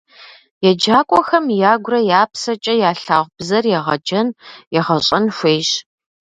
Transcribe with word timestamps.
Еджакӏуэхэм 0.69 1.45
ягурэ 1.73 1.99
я 2.19 2.21
псэкӏэ 2.31 2.73
ялъагъу 2.89 3.29
бзэр 3.37 3.65
егъэджын, 3.77 4.27
егъэщӏэн 4.77 5.25
хуейщ. 5.37 5.69